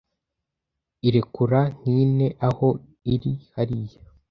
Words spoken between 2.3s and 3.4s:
aho iri